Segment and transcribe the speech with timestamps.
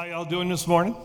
[0.00, 0.96] How y'all doing this morning?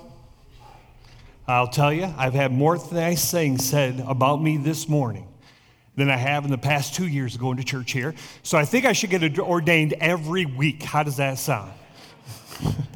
[1.50, 5.28] I'll tell you, I've had more nice things said about me this morning
[5.98, 8.16] than I have in the past two years of going to church here.
[8.42, 10.82] So I think I should get ordained every week.
[10.82, 11.74] How does that sound?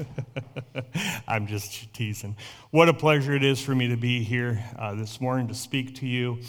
[1.28, 2.38] I'm just teasing.
[2.72, 5.96] What a pleasure it is for me to be here uh, this morning to speak
[5.96, 6.40] to you.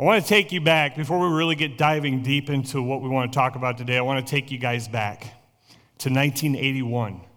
[0.00, 3.10] I want to take you back, before we really get diving deep into what we
[3.10, 5.20] want to talk about today, I want to take you guys back
[5.98, 7.27] to 1981.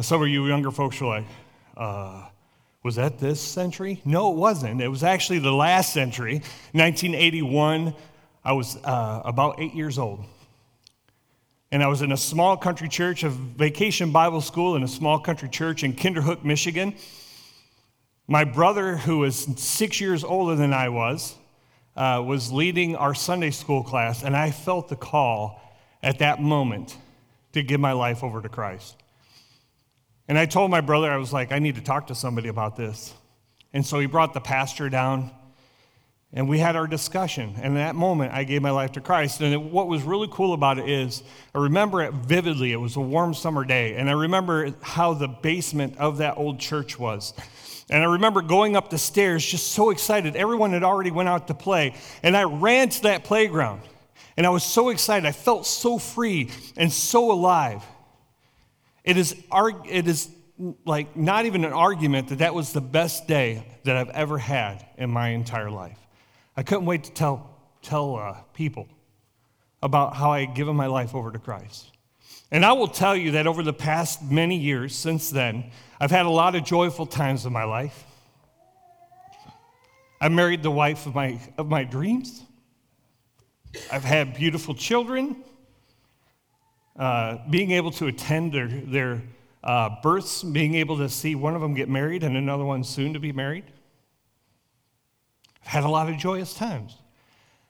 [0.00, 1.24] Some of you younger folks are like,
[1.76, 2.26] uh,
[2.82, 4.00] was that this century?
[4.04, 4.80] No, it wasn't.
[4.80, 7.94] It was actually the last century, 1981.
[8.44, 10.24] I was uh, about eight years old.
[11.72, 15.18] And I was in a small country church, a vacation Bible school in a small
[15.18, 16.94] country church in Kinderhook, Michigan.
[18.28, 21.34] My brother, who was six years older than I was,
[21.96, 25.60] uh, was leading our Sunday school class, and I felt the call
[26.02, 26.96] at that moment
[27.52, 28.96] to give my life over to Christ.
[30.28, 32.76] And I told my brother, I was like, I need to talk to somebody about
[32.76, 33.12] this.
[33.72, 35.30] And so he brought the pastor down,
[36.32, 37.54] and we had our discussion.
[37.56, 39.40] And in that moment, I gave my life to Christ.
[39.40, 41.22] And it, what was really cool about it is,
[41.54, 42.72] I remember it vividly.
[42.72, 46.58] It was a warm summer day, and I remember how the basement of that old
[46.58, 47.34] church was.
[47.90, 50.36] And I remember going up the stairs just so excited.
[50.36, 51.94] Everyone had already went out to play.
[52.22, 53.82] And I ran to that playground.
[54.36, 55.26] And I was so excited.
[55.26, 57.84] I felt so free and so alive.
[59.04, 60.30] It is, it is
[60.84, 64.84] like not even an argument that that was the best day that I've ever had
[64.96, 65.98] in my entire life.
[66.56, 67.50] I couldn't wait to tell,
[67.82, 68.88] tell uh, people
[69.82, 71.90] about how I had given my life over to Christ.
[72.50, 76.24] And I will tell you that over the past many years since then, I've had
[76.24, 78.04] a lot of joyful times in my life.
[80.20, 82.42] I married the wife of my, of my dreams.
[83.92, 85.42] I've had beautiful children.
[86.96, 89.22] Uh, being able to attend their, their
[89.64, 93.12] uh, births, being able to see one of them get married and another one soon
[93.14, 93.64] to be married.
[95.62, 96.96] I've had a lot of joyous times.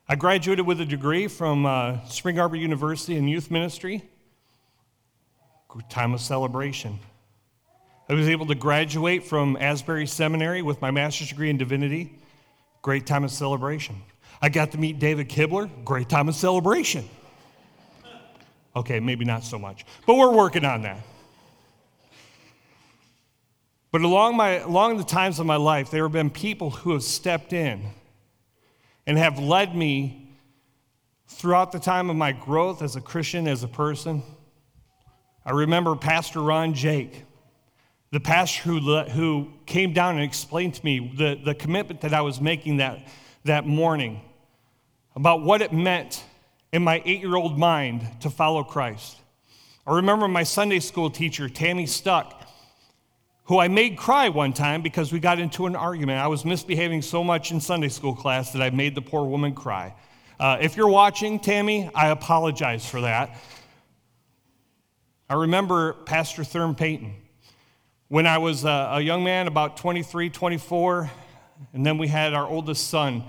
[0.06, 4.02] I graduated with a degree from uh, Spring Arbor University in youth ministry.
[5.88, 6.98] Time of celebration.
[8.08, 12.18] I was able to graduate from Asbury Seminary with my master's degree in divinity.
[12.82, 13.96] Great time of celebration.
[14.42, 15.70] I got to meet David Kibler.
[15.84, 17.08] Great time of celebration.
[18.76, 20.98] Okay, maybe not so much, but we're working on that.
[23.92, 27.04] But along, my, along the times of my life, there have been people who have
[27.04, 27.82] stepped in
[29.06, 30.36] and have led me
[31.28, 34.22] throughout the time of my growth as a Christian, as a person.
[35.46, 37.24] I remember Pastor Ron Jake
[38.14, 42.20] the pastor who, who came down and explained to me the, the commitment that I
[42.20, 43.08] was making that,
[43.42, 44.20] that morning
[45.16, 46.22] about what it meant
[46.74, 49.16] in my eight year old mind to follow Christ.
[49.86, 52.48] I remember my Sunday school teacher, Tammy Stuck,
[53.44, 56.18] who I made cry one time because we got into an argument.
[56.18, 59.54] I was misbehaving so much in Sunday school class that I made the poor woman
[59.54, 59.94] cry.
[60.40, 63.36] Uh, if you're watching, Tammy, I apologize for that.
[65.30, 67.14] I remember Pastor Thurm Payton.
[68.08, 71.08] When I was a, a young man, about 23, 24,
[71.72, 73.22] and then we had our oldest son,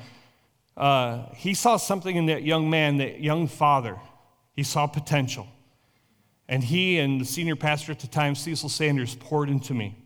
[0.77, 3.97] uh, he saw something in that young man, that young father.
[4.53, 5.47] He saw potential.
[6.47, 9.97] And he and the senior pastor at the time, Cecil Sanders, poured into me.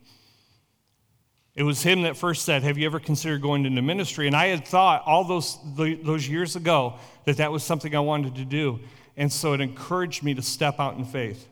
[1.56, 4.28] It was him that first said, Have you ever considered going into ministry?
[4.28, 8.36] And I had thought all those, those years ago that that was something I wanted
[8.36, 8.80] to do.
[9.18, 11.48] And so it encouraged me to step out in faith.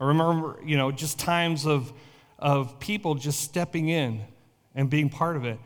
[0.00, 1.92] I remember, you know, just times of,
[2.38, 4.22] of people just stepping in
[4.74, 5.58] and being part of it.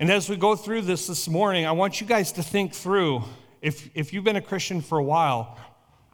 [0.00, 3.22] And as we go through this this morning, I want you guys to think through
[3.60, 5.58] if, if you've been a Christian for a while,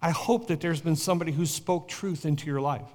[0.03, 2.89] I hope that there's been somebody who spoke truth into your life.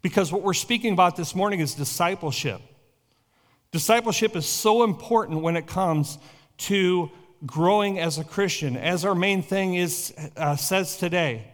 [0.00, 2.62] Because what we're speaking about this morning is discipleship.
[3.72, 6.16] Discipleship is so important when it comes
[6.56, 7.10] to
[7.44, 11.44] growing as a Christian, as our main thing is, uh, says today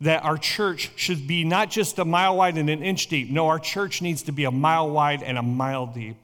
[0.00, 3.30] that our church should be not just a mile wide and an inch deep.
[3.30, 6.16] No, our church needs to be a mile wide and a mile deep.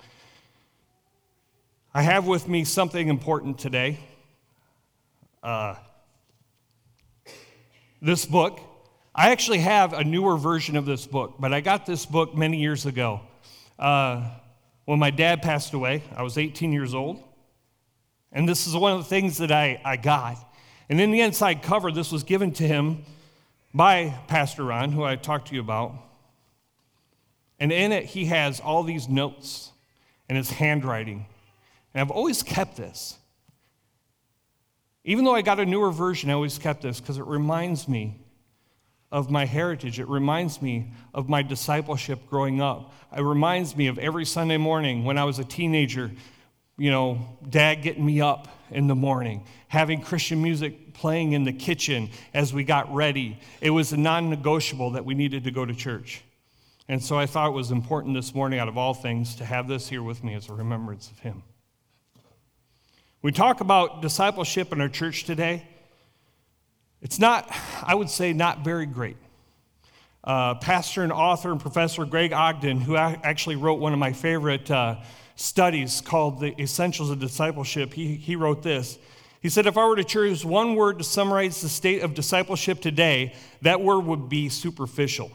[1.94, 3.98] I have with me something important today.
[5.42, 5.74] Uh,
[8.00, 8.60] this book.
[9.14, 12.56] I actually have a newer version of this book, but I got this book many
[12.56, 13.20] years ago.
[13.78, 14.26] Uh,
[14.86, 17.22] when my dad passed away, I was 18 years old.
[18.32, 20.38] And this is one of the things that I, I got.
[20.88, 23.04] And in the inside cover, this was given to him
[23.74, 25.92] by Pastor Ron, who I talked to you about.
[27.60, 29.72] And in it, he has all these notes
[30.30, 31.26] and his handwriting.
[31.94, 33.16] And I've always kept this.
[35.04, 38.20] Even though I got a newer version, I always kept this because it reminds me
[39.10, 40.00] of my heritage.
[40.00, 42.94] It reminds me of my discipleship growing up.
[43.16, 46.10] It reminds me of every Sunday morning when I was a teenager,
[46.78, 47.18] you know,
[47.48, 52.54] dad getting me up in the morning, having Christian music playing in the kitchen as
[52.54, 53.38] we got ready.
[53.60, 56.22] It was a non negotiable that we needed to go to church.
[56.88, 59.68] And so I thought it was important this morning, out of all things, to have
[59.68, 61.42] this here with me as a remembrance of him.
[63.22, 65.62] We talk about discipleship in our church today.
[67.00, 67.48] It's not,
[67.80, 69.16] I would say, not very great.
[70.24, 74.68] Uh, pastor and author and professor Greg Ogden, who actually wrote one of my favorite
[74.72, 74.96] uh,
[75.36, 78.98] studies called The Essentials of Discipleship, he, he wrote this.
[79.40, 82.80] He said, If I were to choose one word to summarize the state of discipleship
[82.80, 85.30] today, that word would be superficial.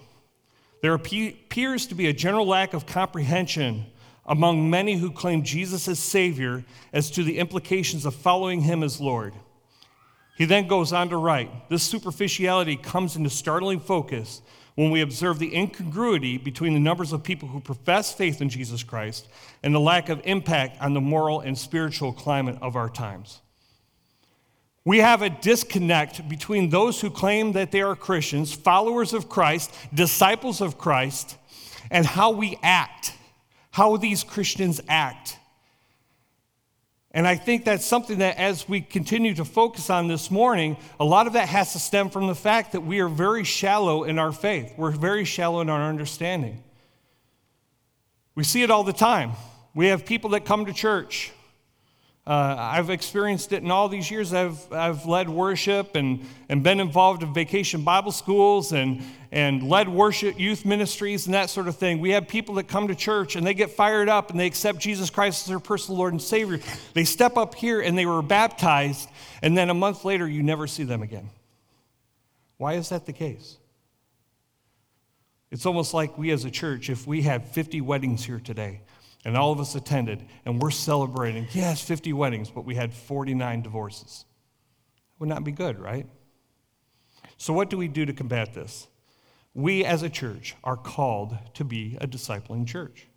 [0.81, 3.85] There appears to be a general lack of comprehension
[4.27, 8.99] among many who claim Jesus as Savior as to the implications of following Him as
[8.99, 9.33] Lord.
[10.37, 14.41] He then goes on to write this superficiality comes into startling focus
[14.75, 18.83] when we observe the incongruity between the numbers of people who profess faith in Jesus
[18.83, 19.27] Christ
[19.63, 23.41] and the lack of impact on the moral and spiritual climate of our times.
[24.85, 29.73] We have a disconnect between those who claim that they are Christians, followers of Christ,
[29.93, 31.37] disciples of Christ,
[31.89, 33.13] and how we act,
[33.77, 35.37] how these Christians act.
[37.11, 41.05] And I think that's something that, as we continue to focus on this morning, a
[41.05, 44.17] lot of that has to stem from the fact that we are very shallow in
[44.17, 44.73] our faith.
[44.77, 46.63] We're very shallow in our understanding.
[48.33, 49.33] We see it all the time.
[49.75, 51.31] We have people that come to church
[52.27, 54.33] uh, I've experienced it in all these years.
[54.33, 59.01] I've, I've led worship and, and been involved in vacation Bible schools and,
[59.31, 62.01] and led worship youth ministries and that sort of thing.
[62.01, 64.79] We have people that come to church and they get fired up and they accept
[64.79, 66.59] Jesus Christ as their personal Lord and Savior.
[66.93, 69.07] They step up here and they were baptized,
[69.41, 71.29] and then a month later, you never see them again.
[72.57, 73.55] Why is that the case?
[75.49, 78.81] It's almost like we as a church, if we had 50 weddings here today,
[79.27, 81.45] and all of us attended, and we're celebrating.
[81.51, 84.23] Yes, 50 weddings, but we had 49 divorces.
[85.19, 86.07] Would not be good, right?
[87.35, 88.87] So, what do we do to combat this?
[89.53, 93.07] We as a church are called to be a discipling church.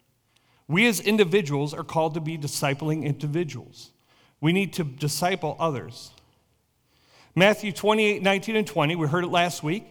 [0.67, 3.93] We as individuals are called to be discipling individuals.
[4.41, 6.11] We need to disciple others.
[7.37, 9.85] Matthew 28 19 and 20, we heard it last week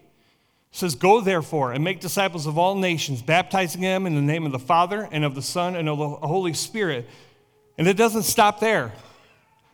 [0.72, 4.52] says, Go therefore and make disciples of all nations, baptizing them in the name of
[4.52, 7.08] the Father and of the Son and of the Holy Spirit.
[7.78, 8.92] And it doesn't stop there.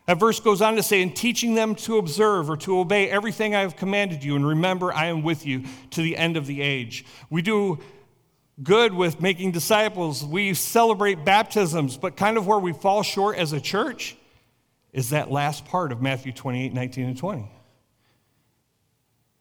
[0.05, 3.55] That verse goes on to say, and teaching them to observe or to obey everything
[3.55, 6.61] I have commanded you, and remember, I am with you to the end of the
[6.61, 7.05] age.
[7.31, 7.79] We do
[8.61, 10.23] good with making disciples.
[10.23, 14.15] We celebrate baptisms, but kind of where we fall short as a church
[14.93, 17.51] is that last part of Matthew 28 19 and 20.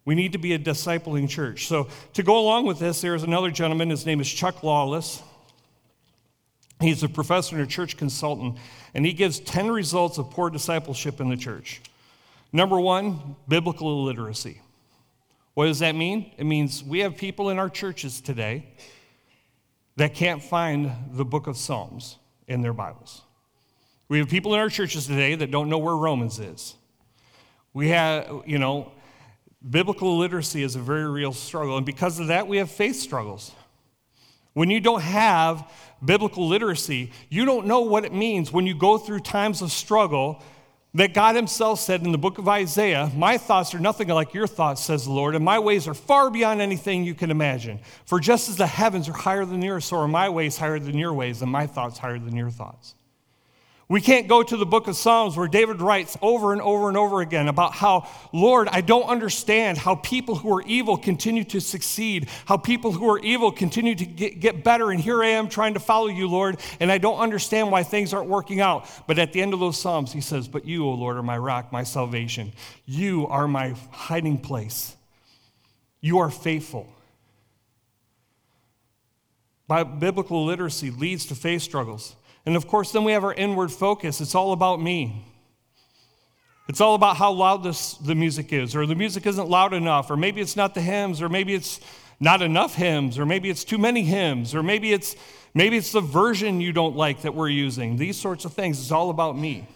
[0.04, 1.66] We need to be a discipling church.
[1.66, 3.90] So, to go along with this, there's another gentleman.
[3.90, 5.22] His name is Chuck Lawless.
[6.80, 8.58] He's a professor and a church consultant,
[8.92, 11.80] and he gives 10 results of poor discipleship in the church.
[12.52, 14.60] Number one, biblical illiteracy.
[15.54, 16.32] What does that mean?
[16.36, 18.66] It means we have people in our churches today
[19.96, 22.18] that can't find the book of Psalms
[22.48, 23.22] in their Bibles.
[24.08, 26.74] We have people in our churches today that don't know where Romans is.
[27.72, 28.92] We have, you know,
[29.68, 33.52] Biblical literacy is a very real struggle, and because of that, we have faith struggles.
[34.52, 35.70] When you don't have
[36.04, 40.42] biblical literacy, you don't know what it means when you go through times of struggle
[40.94, 44.46] that God Himself said in the book of Isaiah, My thoughts are nothing like your
[44.46, 47.80] thoughts, says the Lord, and my ways are far beyond anything you can imagine.
[48.06, 50.78] For just as the heavens are higher than the earth, so are my ways higher
[50.78, 52.94] than your ways, and my thoughts higher than your thoughts.
[53.86, 56.96] We can't go to the book of Psalms where David writes over and over and
[56.96, 61.60] over again about how, Lord, I don't understand how people who are evil continue to
[61.60, 64.90] succeed, how people who are evil continue to get, get better.
[64.90, 68.14] And here I am trying to follow you, Lord, and I don't understand why things
[68.14, 68.88] aren't working out.
[69.06, 71.36] But at the end of those Psalms, he says, But you, O Lord, are my
[71.36, 72.52] rock, my salvation.
[72.86, 74.96] You are my hiding place.
[76.00, 76.88] You are faithful.
[79.68, 82.16] Biblical literacy leads to faith struggles.
[82.46, 84.20] And of course, then we have our inward focus.
[84.20, 85.24] It's all about me.
[86.68, 90.10] It's all about how loud this, the music is, or the music isn't loud enough,
[90.10, 91.80] or maybe it's not the hymns, or maybe it's
[92.20, 95.14] not enough hymns, or maybe it's too many hymns, or maybe it's
[95.52, 97.96] maybe it's the version you don't like that we're using.
[97.96, 98.80] These sorts of things.
[98.80, 99.68] It's all about me.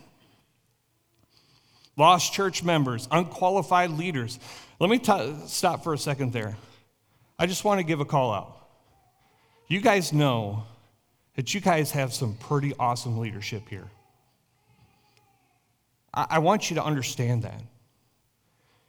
[1.97, 4.39] Lost church members, unqualified leaders.
[4.79, 6.57] Let me t- stop for a second there.
[7.39, 8.57] I just want to give a call out.
[9.67, 10.63] You guys know
[11.39, 13.87] that you guys have some pretty awesome leadership here.
[16.13, 17.63] I, I want you to understand that.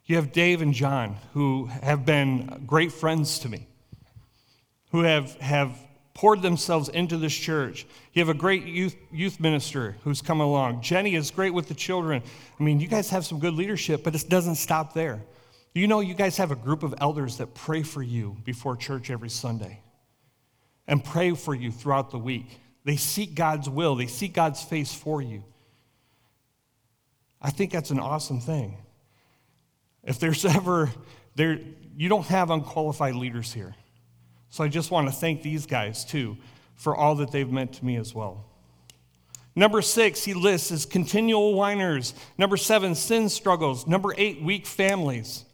[0.06, 3.68] You have Dave and John, who have been great friends to me,
[4.90, 5.78] who have, have
[6.12, 7.86] poured themselves into this church.
[8.14, 10.82] You have a great youth, youth minister who's come along.
[10.82, 12.20] Jenny is great with the children.
[12.58, 15.22] I mean, you guys have some good leadership, but it doesn't stop there.
[15.72, 19.08] You know, you guys have a group of elders that pray for you before church
[19.08, 19.78] every Sunday
[20.90, 22.58] and pray for you throughout the week.
[22.84, 25.44] They seek God's will, they seek God's face for you.
[27.40, 28.76] I think that's an awesome thing.
[30.02, 30.90] If there's ever,
[31.36, 31.60] there,
[31.96, 33.74] you don't have unqualified leaders here.
[34.50, 36.36] So I just want to thank these guys too
[36.74, 38.44] for all that they've meant to me as well.
[39.54, 42.14] Number six, he lists is continual whiners.
[42.36, 43.86] Number seven, sin struggles.
[43.86, 45.44] Number eight, weak families.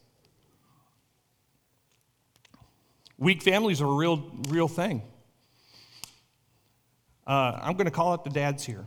[3.19, 5.03] Weak families are a real, real thing.
[7.27, 8.87] Uh, I'm going to call it the dads here.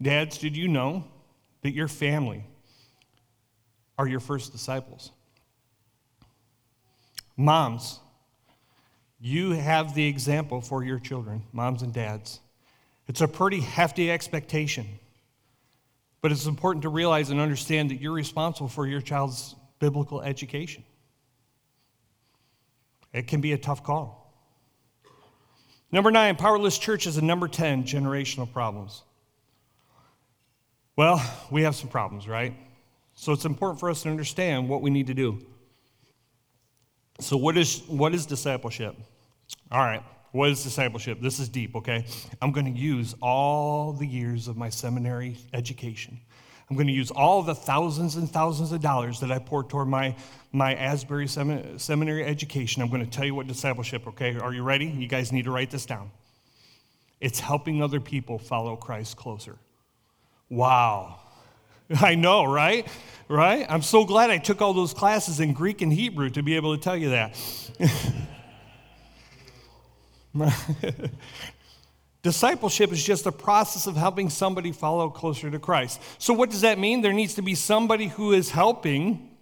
[0.00, 1.04] Dads, did you know
[1.62, 2.44] that your family
[3.96, 5.10] are your first disciples?
[7.36, 8.00] Moms,
[9.20, 12.40] you have the example for your children, moms and dads.
[13.08, 14.86] It's a pretty hefty expectation,
[16.20, 20.84] but it's important to realize and understand that you're responsible for your child's biblical education.
[23.12, 24.17] It can be a tough call.
[25.90, 27.16] Number nine, powerless churches.
[27.16, 29.02] And number 10, generational problems.
[30.96, 32.54] Well, we have some problems, right?
[33.14, 35.38] So it's important for us to understand what we need to do.
[37.20, 38.94] So, what is, what is discipleship?
[39.72, 40.02] All right,
[40.32, 41.20] what is discipleship?
[41.20, 42.04] This is deep, okay?
[42.40, 46.20] I'm going to use all the years of my seminary education.
[46.68, 49.88] I'm going to use all the thousands and thousands of dollars that I poured toward
[49.88, 50.14] my,
[50.52, 52.82] my Asbury seminary education.
[52.82, 54.36] I'm going to tell you what discipleship, okay?
[54.36, 54.86] Are you ready?
[54.86, 56.10] You guys need to write this down.
[57.20, 59.56] It's helping other people follow Christ closer.
[60.50, 61.20] Wow.
[62.00, 62.86] I know, right?
[63.28, 63.66] Right?
[63.68, 66.76] I'm so glad I took all those classes in Greek and Hebrew to be able
[66.76, 67.34] to tell you that.
[72.22, 76.00] Discipleship is just a process of helping somebody follow closer to Christ.
[76.18, 77.00] So, what does that mean?
[77.00, 79.36] There needs to be somebody who is helping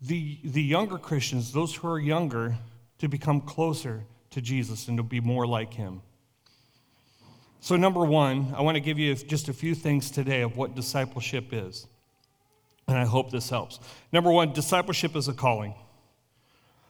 [0.00, 2.56] the, the younger Christians, those who are younger,
[2.98, 6.00] to become closer to Jesus and to be more like Him.
[7.60, 10.74] So, number one, I want to give you just a few things today of what
[10.74, 11.86] discipleship is.
[12.86, 13.80] And I hope this helps.
[14.12, 15.74] Number one, discipleship is a calling.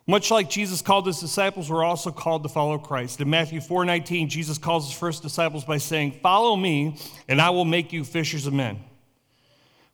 [0.09, 3.21] Much like Jesus called his disciples, we're also called to follow Christ.
[3.21, 6.97] In Matthew 4:19, Jesus calls his first disciples by saying, "Follow me,
[7.29, 8.81] and I will make you fishers of men."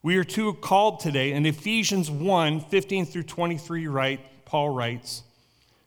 [0.05, 1.33] We are too called today.
[1.33, 5.25] In Ephesians 1, 15 through 23, right, Paul writes,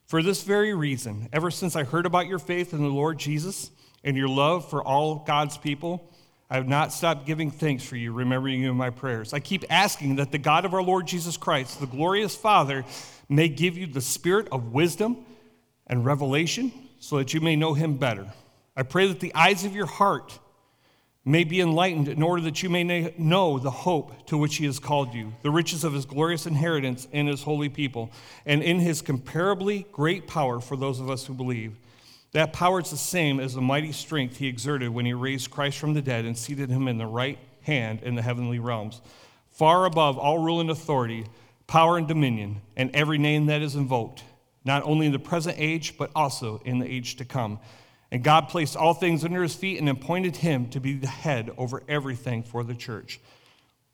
[0.07, 3.71] For this very reason, ever since I heard about your faith in the Lord Jesus
[4.03, 6.09] and your love for all God's people,
[6.49, 9.33] I have not stopped giving thanks for you, remembering you in my prayers.
[9.33, 12.85] I keep asking that the God of our Lord Jesus Christ, the glorious Father,
[13.29, 15.25] may give you the spirit of wisdom
[15.87, 18.27] and revelation so that you may know him better.
[18.75, 20.39] I pray that the eyes of your heart
[21.25, 24.79] may be enlightened in order that you may know the hope to which he has
[24.79, 28.09] called you, the riches of his glorious inheritance in his holy people,
[28.45, 31.75] and in his comparably great power for those of us who believe.
[32.31, 35.79] That power is the same as the mighty strength he exerted when he raised Christ
[35.79, 39.01] from the dead and seated him in the right hand in the heavenly realms,
[39.51, 41.25] far above all rule and authority
[41.67, 44.23] power and dominion, and every name that is invoked,
[44.65, 47.59] not only in the present age, but also in the age to come.
[48.11, 51.51] And God placed all things under his feet and appointed him to be the head
[51.57, 53.19] over everything for the church,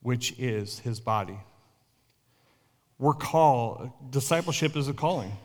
[0.02, 1.40] which is his body.
[3.00, 5.36] We're called, discipleship is a calling.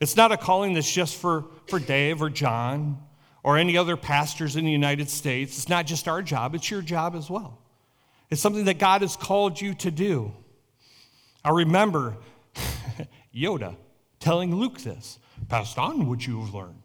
[0.00, 3.02] It's not a calling that's just for, for Dave or John
[3.42, 5.58] or any other pastors in the United States.
[5.58, 7.58] It's not just our job, it's your job as well.
[8.30, 10.32] It's something that God has called you to do.
[11.44, 12.16] I remember
[13.34, 13.76] Yoda
[14.20, 15.18] telling Luke this
[15.48, 16.82] Pass on what you have learned.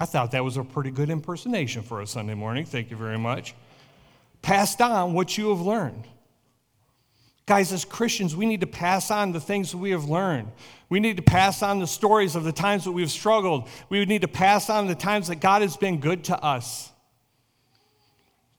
[0.00, 2.64] I thought that was a pretty good impersonation for a Sunday morning.
[2.64, 3.54] Thank you very much.
[4.42, 6.06] Passed on what you have learned.
[7.46, 10.50] Guys, as Christians, we need to pass on the things that we have learned.
[10.88, 13.68] We need to pass on the stories of the times that we've struggled.
[13.88, 16.90] We need to pass on the times that God has been good to us.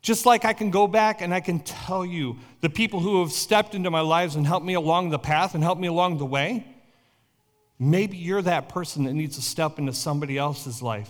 [0.06, 3.32] Just like I can go back and I can tell you the people who have
[3.32, 6.28] stepped into my lives and helped me along the path and helped me along the
[6.28, 6.64] way,
[7.80, 11.10] maybe you're that person that needs to step into somebody else's life,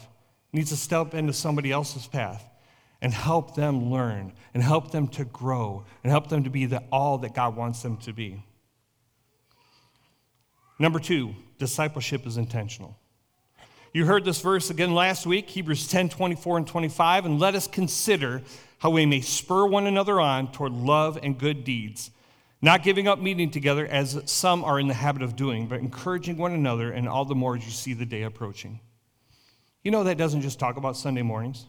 [0.53, 2.49] needs to step into somebody else's path
[3.01, 6.81] and help them learn and help them to grow and help them to be the
[6.89, 8.45] all that God wants them to be.
[10.79, 12.97] Number two, discipleship is intentional.
[13.91, 17.67] You heard this verse again last week, Hebrews 10 24 and 25, and let us
[17.67, 18.41] consider
[18.79, 22.11] how we may spur one another on toward love and good deeds,
[22.61, 26.37] not giving up meeting together as some are in the habit of doing, but encouraging
[26.37, 28.79] one another, and all the more as you see the day approaching.
[29.83, 31.67] You know, that doesn't just talk about Sunday mornings.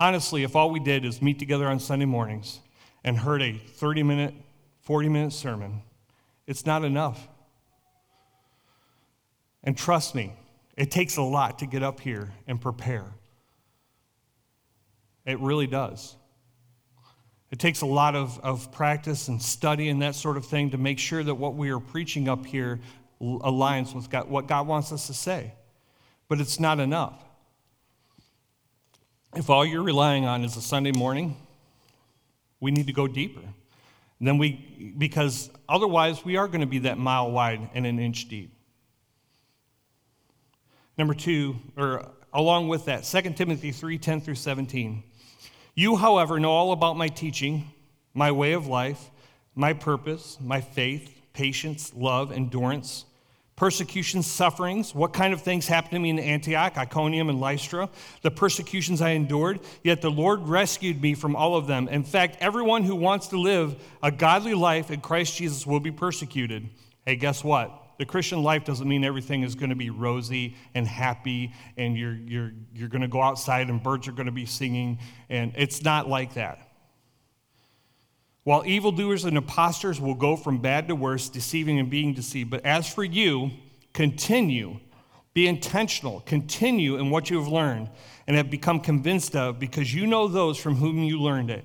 [0.00, 2.60] Honestly, if all we did is meet together on Sunday mornings
[3.04, 4.34] and heard a 30 minute,
[4.82, 5.82] 40 minute sermon,
[6.46, 7.28] it's not enough.
[9.64, 10.32] And trust me,
[10.76, 13.04] it takes a lot to get up here and prepare.
[15.28, 16.16] It really does.
[17.50, 20.78] It takes a lot of, of practice and study and that sort of thing to
[20.78, 22.80] make sure that what we are preaching up here
[23.20, 25.52] aligns with God, what God wants us to say.
[26.28, 27.22] But it's not enough.
[29.36, 31.36] If all you're relying on is a Sunday morning,
[32.58, 33.40] we need to go deeper.
[33.40, 37.98] And then we, because otherwise we are going to be that mile wide and an
[37.98, 38.50] inch deep.
[40.96, 45.04] Number two, or along with that, 2 Timothy 3 10 through 17.
[45.78, 47.70] You, however, know all about my teaching,
[48.12, 49.12] my way of life,
[49.54, 53.04] my purpose, my faith, patience, love, endurance,
[53.54, 57.88] persecutions, sufferings, what kind of things happened to me in Antioch, Iconium, and Lystra,
[58.22, 61.86] the persecutions I endured, yet the Lord rescued me from all of them.
[61.86, 65.92] In fact, everyone who wants to live a godly life in Christ Jesus will be
[65.92, 66.68] persecuted.
[67.06, 67.87] Hey, guess what?
[67.98, 72.14] The Christian life doesn't mean everything is going to be rosy and happy and you're,
[72.14, 74.98] you're, you're going to go outside and birds are going to be singing.
[75.28, 76.60] And it's not like that.
[78.44, 82.50] While evildoers and impostors will go from bad to worse, deceiving and being deceived.
[82.50, 83.50] But as for you,
[83.92, 84.78] continue,
[85.34, 87.90] be intentional, continue in what you have learned
[88.26, 91.64] and have become convinced of, because you know those from whom you learned it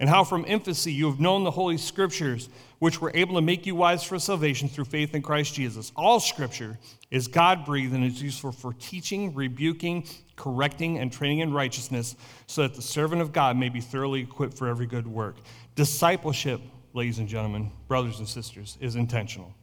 [0.00, 2.48] and how from infancy you have known the Holy Scriptures,
[2.84, 5.90] which were able to make you wise for salvation through faith in Christ Jesus.
[5.96, 6.78] All Scripture
[7.10, 12.14] is God breathed and is useful for teaching, rebuking, correcting, and training in righteousness,
[12.46, 15.36] so that the servant of God may be thoroughly equipped for every good work.
[15.74, 16.60] Discipleship,
[16.92, 19.54] ladies and gentlemen, brothers and sisters, is intentional.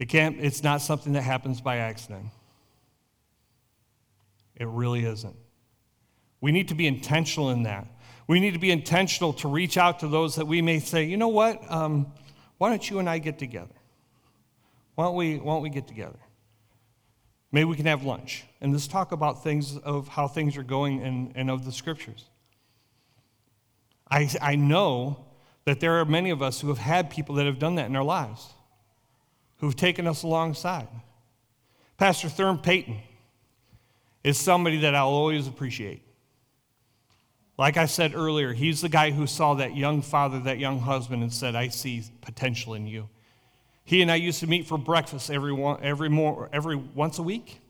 [0.00, 2.26] It can't, it's not something that happens by accident.
[4.56, 5.36] It really isn't.
[6.40, 7.86] We need to be intentional in that.
[8.28, 11.16] We need to be intentional to reach out to those that we may say, you
[11.16, 12.12] know what, um,
[12.58, 13.74] why don't you and I get together?
[14.94, 16.18] Why don't, we, why don't we get together?
[17.50, 21.02] Maybe we can have lunch and let's talk about things of how things are going
[21.02, 22.26] and, and of the scriptures.
[24.10, 25.24] I, I know
[25.64, 27.96] that there are many of us who have had people that have done that in
[27.96, 28.46] our lives,
[29.58, 30.88] who've taken us alongside.
[31.96, 32.98] Pastor Thurm Payton
[34.22, 36.02] is somebody that I'll always appreciate.
[37.58, 41.24] Like I said earlier, he's the guy who saw that young father, that young husband,
[41.24, 43.08] and said, I see potential in you.
[43.84, 47.22] He and I used to meet for breakfast every, one, every, more, every once a
[47.22, 47.60] week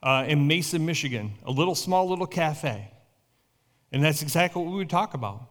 [0.00, 2.92] uh, in Mason, Michigan, a little small little cafe.
[3.90, 5.50] And that's exactly what we would talk about.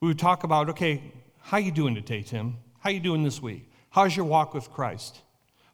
[0.00, 1.02] We would talk about, okay,
[1.38, 2.56] how you doing today, Tim?
[2.80, 3.70] How you doing this week?
[3.90, 5.20] How's your walk with Christ?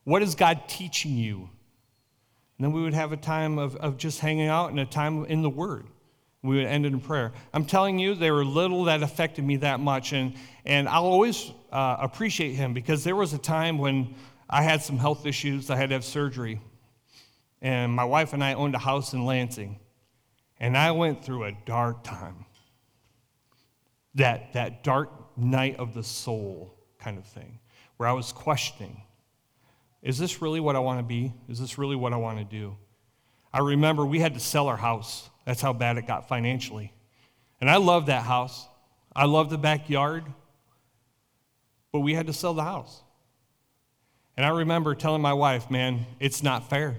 [0.05, 1.49] What is God teaching you?
[2.59, 5.25] And then we would have a time of, of just hanging out and a time
[5.25, 5.87] in the Word.
[6.42, 7.33] We would end in prayer.
[7.53, 10.12] I'm telling you, there were little that affected me that much.
[10.12, 14.14] And, and I'll always uh, appreciate him because there was a time when
[14.48, 15.70] I had some health issues.
[15.70, 16.61] I had to have surgery.
[17.61, 19.79] And my wife and I owned a house in Lansing.
[20.59, 22.46] And I went through a dark time.
[24.14, 27.61] That, that dark night of the soul kind of thing,
[27.96, 29.03] where I was questioning
[30.03, 31.33] is this really what I want to be?
[31.48, 32.76] Is this really what I want to do?
[33.53, 35.30] I remember we had to sell our house.
[35.44, 36.92] That's how bad it got financially.
[37.61, 38.66] And I love that house.
[39.14, 40.24] I love the backyard.
[41.92, 43.03] But we had to sell the house.
[44.37, 46.96] And I remember telling my wife, man, it's not fair.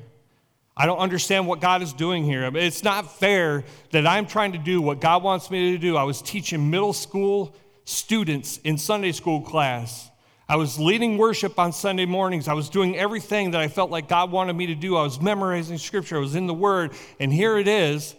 [0.76, 2.50] I don't understand what God is doing here.
[2.56, 5.98] It's not fair that I'm trying to do what God wants me to do.
[5.98, 10.12] I was teaching middle school students in Sunday school class
[10.52, 12.50] I was leading worship on Sunday mornings.
[12.50, 14.98] I was doing everything that I felt like God wanted me to do.
[14.98, 16.18] I was memorizing scripture.
[16.18, 16.92] I was in the Word.
[17.22, 18.16] And here it is.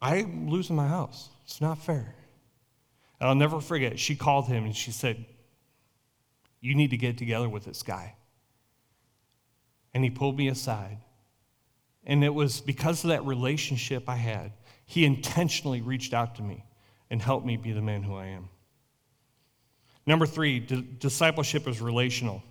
[0.00, 1.28] I'm losing my house.
[1.44, 2.14] It's not fair.
[3.20, 3.98] And I'll never forget.
[3.98, 5.24] She called him and she said,
[6.60, 8.14] You need to get together with this guy.
[9.94, 10.98] And he pulled me aside.
[12.04, 14.52] And it was because of that relationship I had,
[14.86, 16.64] he intentionally reached out to me
[17.10, 18.48] and helped me be the man who I am.
[20.06, 22.42] Number three, discipleship is relational.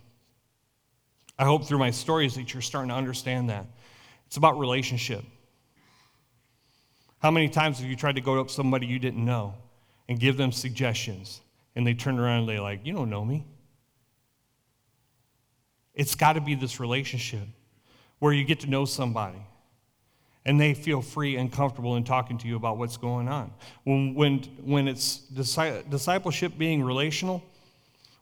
[1.38, 3.66] I hope through my stories that you're starting to understand that.
[4.26, 5.24] It's about relationship.
[7.20, 9.54] How many times have you tried to go up to somebody you didn't know
[10.08, 11.40] and give them suggestions
[11.74, 13.44] and they turn around and they're like, You don't know me?
[15.94, 17.46] It's got to be this relationship
[18.20, 19.38] where you get to know somebody
[20.48, 23.52] and they feel free and comfortable in talking to you about what's going on.
[23.84, 27.42] When, when, when it's discipleship being relational,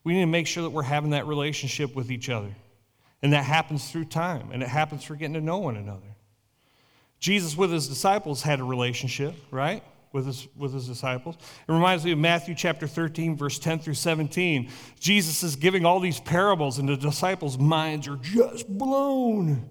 [0.03, 2.53] we need to make sure that we're having that relationship with each other.
[3.23, 6.15] And that happens through time, and it happens through getting to know one another.
[7.18, 9.83] Jesus with his disciples had a relationship, right?
[10.12, 11.37] With his, with his disciples.
[11.37, 14.70] It reminds me of Matthew chapter 13, verse 10 through 17.
[14.98, 19.70] Jesus is giving all these parables, and the disciples' minds are just blown.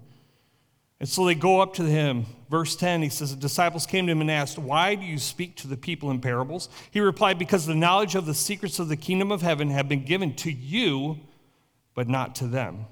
[0.98, 2.24] And so they go up to him.
[2.48, 5.56] Verse 10, he says, The disciples came to him and asked, Why do you speak
[5.56, 6.68] to the people in parables?
[6.90, 10.04] He replied, Because the knowledge of the secrets of the kingdom of heaven have been
[10.04, 11.18] given to you,
[11.94, 12.86] but not to them.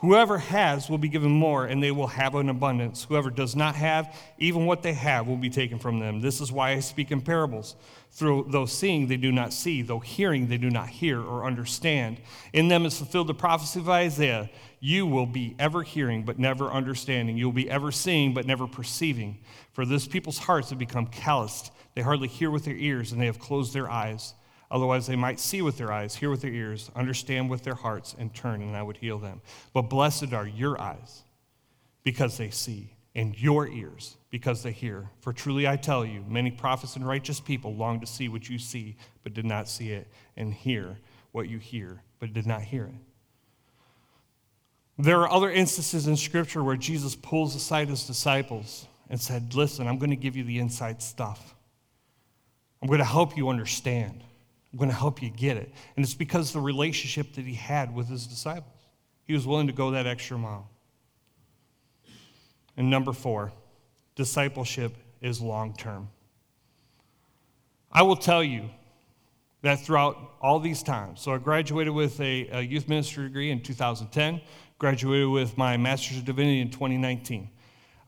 [0.00, 3.04] Whoever has will be given more, and they will have an abundance.
[3.04, 6.22] Whoever does not have, even what they have will be taken from them.
[6.22, 7.76] This is why I speak in parables.
[8.10, 12.18] Through, though seeing, they do not see, though hearing, they do not hear or understand.
[12.54, 14.48] In them is fulfilled the prophecy of Isaiah
[14.80, 17.36] You will be ever hearing, but never understanding.
[17.36, 19.40] You will be ever seeing, but never perceiving.
[19.74, 21.72] For this people's hearts have become calloused.
[21.94, 24.32] They hardly hear with their ears, and they have closed their eyes.
[24.70, 28.14] Otherwise, they might see with their eyes, hear with their ears, understand with their hearts,
[28.18, 29.40] and turn, and I would heal them.
[29.72, 31.22] But blessed are your eyes
[32.04, 35.10] because they see, and your ears because they hear.
[35.20, 38.58] For truly I tell you, many prophets and righteous people long to see what you
[38.58, 40.06] see, but did not see it,
[40.36, 40.98] and hear
[41.32, 42.94] what you hear, but did not hear it.
[44.98, 49.88] There are other instances in Scripture where Jesus pulls aside his disciples and said, Listen,
[49.88, 51.54] I'm going to give you the inside stuff.
[52.82, 54.22] I'm going to help you understand.
[54.72, 55.72] I'm going to help you get it.
[55.96, 58.80] And it's because the relationship that he had with his disciples.
[59.24, 60.68] He was willing to go that extra mile.
[62.76, 63.52] And number four,
[64.14, 66.08] discipleship is long term.
[67.92, 68.70] I will tell you
[69.62, 73.62] that throughout all these times, so I graduated with a, a youth ministry degree in
[73.62, 74.40] 2010,
[74.78, 77.50] graduated with my Master's of Divinity in 2019.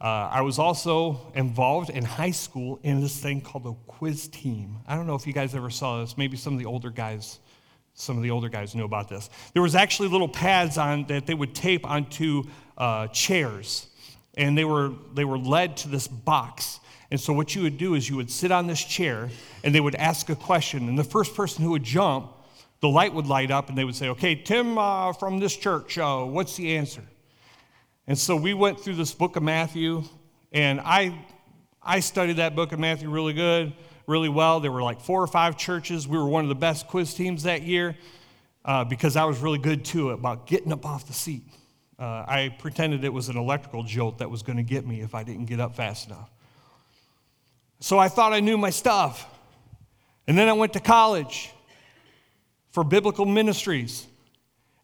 [0.02, 4.78] Uh, I was also involved in high school in this thing called a quiz team.
[4.84, 6.18] I don't know if you guys ever saw this.
[6.18, 7.38] Maybe some of the older guys,
[7.94, 9.30] some of the older guys knew about this.
[9.52, 12.42] There was actually little pads on that they would tape onto
[12.76, 13.86] uh, chairs,
[14.34, 16.80] and they were they were led to this box.
[17.12, 19.30] And so what you would do is you would sit on this chair,
[19.62, 22.32] and they would ask a question, and the first person who would jump,
[22.80, 25.96] the light would light up, and they would say, "Okay, Tim uh, from this church,
[25.96, 27.04] uh, what's the answer?"
[28.06, 30.02] And so we went through this book of Matthew,
[30.50, 31.24] and I,
[31.80, 33.72] I studied that book of Matthew really good,
[34.08, 34.58] really well.
[34.58, 36.08] There were like four or five churches.
[36.08, 37.96] We were one of the best quiz teams that year
[38.64, 41.44] uh, because I was really good too about getting up off the seat.
[41.96, 45.14] Uh, I pretended it was an electrical jolt that was going to get me if
[45.14, 46.30] I didn't get up fast enough.
[47.78, 49.28] So I thought I knew my stuff.
[50.26, 51.52] And then I went to college
[52.70, 54.06] for biblical ministries.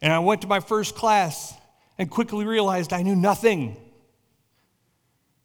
[0.00, 1.57] And I went to my first class
[1.98, 3.76] and quickly realized I knew nothing.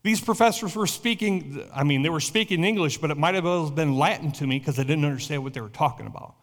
[0.04, 3.96] These professors were speaking, I mean, they were speaking English, but it might have been
[3.96, 6.36] Latin to me because I didn't understand what they were talking about.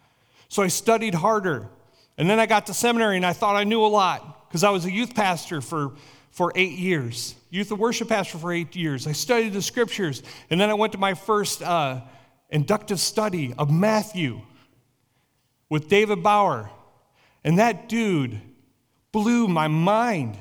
[0.49, 1.69] So I studied harder.
[2.19, 4.71] And then I got to seminary and I thought I knew a lot because I
[4.71, 5.93] was a youth pastor for,
[6.31, 9.07] for eight years, youth and worship pastor for eight years.
[9.07, 10.23] I studied the scriptures.
[10.51, 12.01] And then I went to my first uh,
[12.51, 14.41] inductive study of Matthew
[15.69, 16.69] with David Bauer.
[17.45, 18.41] And that dude
[19.13, 20.37] blew my mind.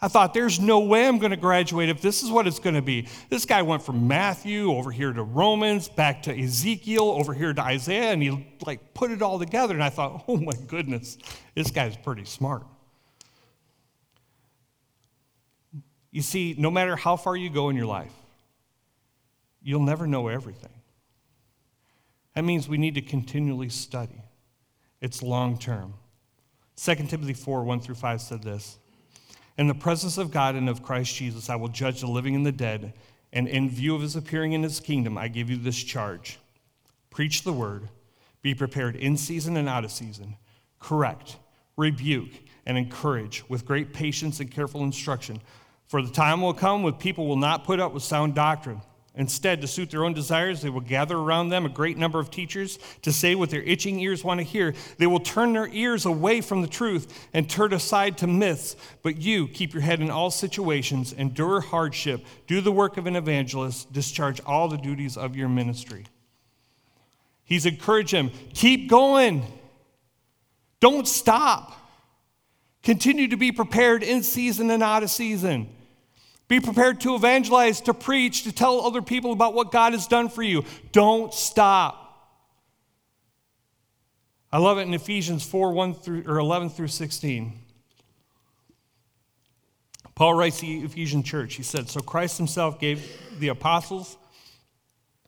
[0.00, 2.76] I thought, there's no way I'm going to graduate if this is what it's going
[2.76, 3.08] to be.
[3.30, 7.60] This guy went from Matthew over here to Romans, back to Ezekiel, over here to
[7.60, 9.74] Isaiah, and he like put it all together.
[9.74, 11.18] And I thought, oh my goodness,
[11.54, 12.62] this guy's pretty smart.
[16.12, 18.14] You see, no matter how far you go in your life,
[19.60, 20.70] you'll never know everything.
[22.34, 24.22] That means we need to continually study.
[25.00, 25.94] It's long term.
[26.80, 28.78] 2 Timothy 4 1 through 5 said this
[29.56, 32.46] In the presence of God and of Christ Jesus, I will judge the living and
[32.46, 32.92] the dead,
[33.32, 36.38] and in view of his appearing in his kingdom, I give you this charge
[37.10, 37.88] preach the word,
[38.42, 40.36] be prepared in season and out of season,
[40.78, 41.36] correct,
[41.76, 42.30] rebuke,
[42.64, 45.40] and encourage with great patience and careful instruction.
[45.88, 48.82] For the time will come when people will not put up with sound doctrine
[49.18, 52.30] Instead, to suit their own desires, they will gather around them a great number of
[52.30, 54.72] teachers to say what their itching ears want to hear.
[54.96, 58.76] They will turn their ears away from the truth and turn aside to myths.
[59.02, 63.16] But you keep your head in all situations, endure hardship, do the work of an
[63.16, 66.06] evangelist, discharge all the duties of your ministry.
[67.42, 69.44] He's encouraging them keep going,
[70.78, 71.74] don't stop.
[72.84, 75.68] Continue to be prepared in season and out of season.
[76.48, 80.30] Be prepared to evangelize, to preach, to tell other people about what God has done
[80.30, 80.64] for you.
[80.92, 82.06] Don't stop.
[84.50, 87.52] I love it in Ephesians 4 1 through, or 11 through 16.
[90.14, 93.06] Paul writes the Ephesian church, he said, So Christ himself gave
[93.38, 94.16] the apostles,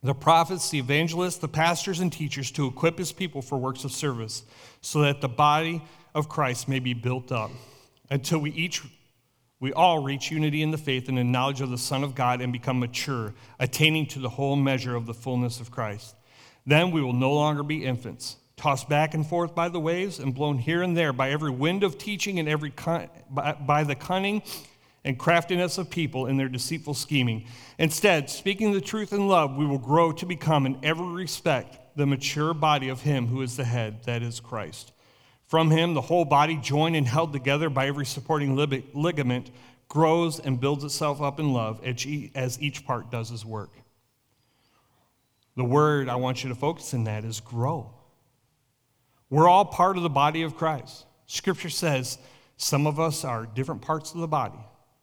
[0.01, 3.91] the prophets, the evangelists, the pastors, and teachers to equip his people for works of
[3.91, 4.43] service,
[4.81, 5.83] so that the body
[6.15, 7.51] of Christ may be built up
[8.09, 8.81] until we each
[9.61, 12.41] we all reach unity in the faith and in knowledge of the Son of God
[12.41, 16.15] and become mature, attaining to the whole measure of the fullness of Christ.
[16.65, 20.33] Then we will no longer be infants, tossed back and forth by the waves and
[20.33, 22.73] blown here and there by every wind of teaching and every
[23.29, 24.41] by, by the cunning
[25.05, 27.45] and craftiness of people in their deceitful scheming.
[27.77, 32.07] Instead, speaking the truth in love, we will grow to become in every respect the
[32.07, 34.91] mature body of him who is the head, that is Christ.
[35.51, 39.51] From him, the whole body, joined and held together by every supporting ligament,
[39.89, 43.71] grows and builds itself up in love as each part does his work.
[45.57, 47.91] The word I want you to focus in that is grow.
[49.29, 51.05] We're all part of the body of Christ.
[51.25, 52.17] Scripture says
[52.55, 54.59] some of us are different parts of the body.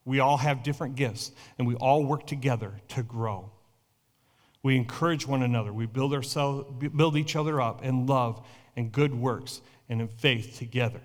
[0.06, 3.52] We all have different gifts, and we all work together to grow.
[4.62, 5.74] We encourage one another.
[5.74, 6.64] We build, ourselves,
[6.96, 11.00] build each other up in love and good works and in faith together.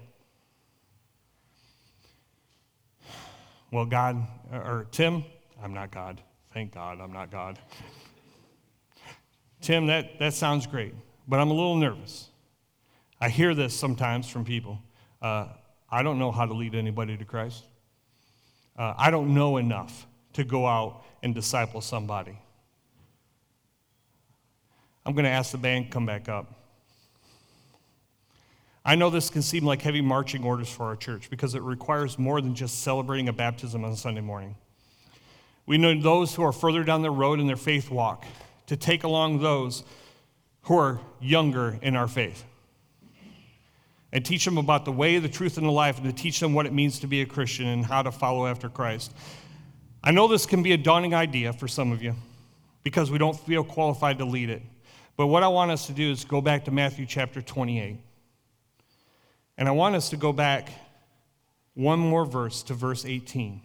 [3.71, 5.23] Well, God, or Tim,
[5.63, 6.21] I'm not God.
[6.53, 7.57] Thank God I'm not God.
[9.61, 10.93] Tim, that, that sounds great,
[11.27, 12.29] but I'm a little nervous.
[13.19, 14.77] I hear this sometimes from people.
[15.21, 15.47] Uh,
[15.89, 17.63] I don't know how to lead anybody to Christ.
[18.77, 22.37] Uh, I don't know enough to go out and disciple somebody.
[25.05, 26.62] I'm going to ask the band to come back up.
[28.85, 32.19] I know this can seem like heavy marching orders for our church because it requires
[32.19, 34.55] more than just celebrating a baptism on Sunday morning.
[35.65, 38.25] We know those who are further down the road in their faith walk
[38.67, 39.83] to take along those
[40.63, 42.43] who are younger in our faith
[44.11, 46.53] and teach them about the way, the truth, and the life, and to teach them
[46.53, 49.13] what it means to be a Christian and how to follow after Christ.
[50.03, 52.15] I know this can be a daunting idea for some of you
[52.83, 54.61] because we don't feel qualified to lead it.
[55.15, 57.97] But what I want us to do is go back to Matthew chapter 28.
[59.57, 60.71] And I want us to go back
[61.73, 63.61] one more verse to verse 18.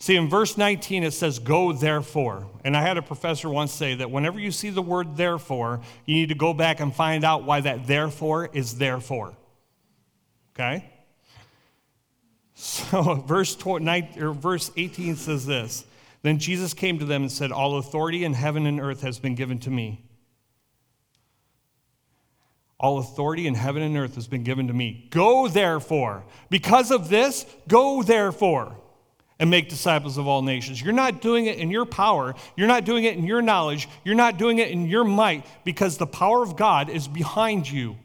[0.00, 2.46] See, in verse 19, it says, Go therefore.
[2.64, 6.14] And I had a professor once say that whenever you see the word therefore, you
[6.14, 9.34] need to go back and find out why that therefore is therefore.
[10.54, 10.88] Okay?
[12.54, 15.84] So, verse, 20, or verse 18 says this
[16.22, 19.34] Then Jesus came to them and said, All authority in heaven and earth has been
[19.34, 20.04] given to me.
[22.80, 25.08] All authority in heaven and earth has been given to me.
[25.10, 26.24] Go therefore.
[26.48, 28.76] Because of this, go therefore
[29.40, 30.80] and make disciples of all nations.
[30.80, 32.34] You're not doing it in your power.
[32.56, 33.88] You're not doing it in your knowledge.
[34.04, 37.96] You're not doing it in your might because the power of God is behind you.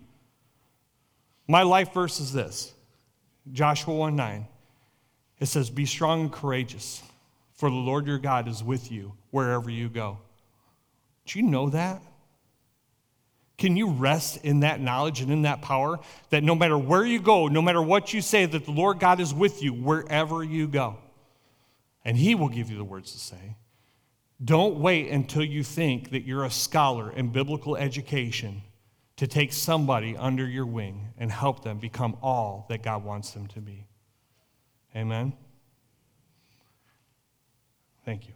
[1.47, 2.73] My life verse is this
[3.51, 4.47] Joshua 1 9.
[5.39, 7.03] It says, Be strong and courageous,
[7.53, 10.19] for the Lord your God is with you wherever you go.
[11.25, 12.01] Do you know that?
[13.57, 15.99] Can you rest in that knowledge and in that power
[16.31, 19.19] that no matter where you go, no matter what you say, that the Lord God
[19.19, 20.97] is with you wherever you go?
[22.03, 23.55] And He will give you the words to say.
[24.43, 28.63] Don't wait until you think that you're a scholar in biblical education
[29.17, 33.47] to take somebody under your wing and help them become all that God wants them
[33.47, 33.85] to be.
[34.95, 35.33] Amen?
[38.03, 38.33] Thank you.